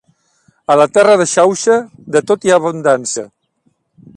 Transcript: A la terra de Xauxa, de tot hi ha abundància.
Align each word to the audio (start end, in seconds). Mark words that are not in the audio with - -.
A 0.73 0.77
la 0.81 0.87
terra 0.95 1.17
de 1.21 1.27
Xauxa, 1.33 1.77
de 2.17 2.23
tot 2.31 2.47
hi 2.49 2.55
ha 2.55 2.59
abundància. 2.63 3.27